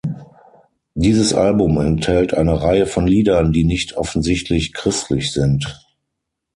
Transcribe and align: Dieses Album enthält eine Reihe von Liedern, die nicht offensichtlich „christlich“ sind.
Dieses 0.95 1.31
Album 1.31 1.77
enthält 1.79 2.33
eine 2.33 2.59
Reihe 2.59 2.87
von 2.87 3.05
Liedern, 3.05 3.53
die 3.53 3.63
nicht 3.63 3.97
offensichtlich 3.97 4.73
„christlich“ 4.73 5.31
sind. 5.31 5.79